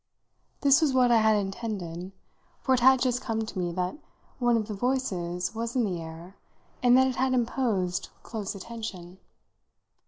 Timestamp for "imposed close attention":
7.35-9.19